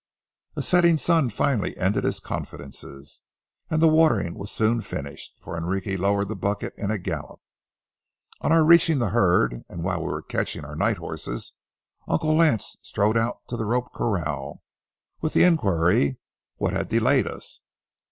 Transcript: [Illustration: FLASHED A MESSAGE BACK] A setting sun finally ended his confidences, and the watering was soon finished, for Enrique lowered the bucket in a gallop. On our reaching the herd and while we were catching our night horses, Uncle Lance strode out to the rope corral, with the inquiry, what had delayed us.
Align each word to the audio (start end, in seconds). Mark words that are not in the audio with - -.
[Illustration: 0.57 0.97
FLASHED 0.97 0.97
A 0.97 0.97
MESSAGE 0.97 0.97
BACK] 0.97 0.97
A 0.97 0.97
setting 0.97 0.97
sun 0.97 1.29
finally 1.69 1.77
ended 1.77 2.03
his 2.05 2.19
confidences, 2.19 3.21
and 3.69 3.81
the 3.83 3.87
watering 3.87 4.33
was 4.33 4.51
soon 4.51 4.81
finished, 4.81 5.35
for 5.39 5.55
Enrique 5.55 5.95
lowered 5.95 6.27
the 6.27 6.35
bucket 6.35 6.73
in 6.75 6.89
a 6.89 6.97
gallop. 6.97 7.39
On 8.39 8.51
our 8.51 8.63
reaching 8.63 8.97
the 8.97 9.11
herd 9.11 9.63
and 9.69 9.83
while 9.83 9.99
we 10.03 10.07
were 10.11 10.23
catching 10.23 10.65
our 10.65 10.75
night 10.75 10.97
horses, 10.97 11.53
Uncle 12.07 12.33
Lance 12.35 12.77
strode 12.81 13.15
out 13.15 13.47
to 13.47 13.55
the 13.55 13.65
rope 13.67 13.93
corral, 13.93 14.63
with 15.21 15.33
the 15.33 15.43
inquiry, 15.43 16.17
what 16.55 16.73
had 16.73 16.89
delayed 16.89 17.27
us. 17.27 17.59